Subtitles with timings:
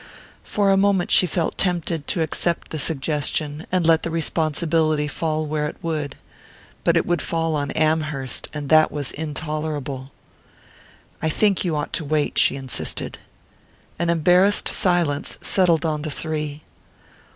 [0.43, 5.45] For a moment she felt tempted to accept the suggestion, and let the responsibility fall
[5.45, 6.15] where it would.
[6.83, 10.11] But it would fall on Amherst and that was intolerable.
[11.21, 13.19] "I think you ought to wait," she insisted.
[13.99, 16.63] An embarrassed silence settled on the three.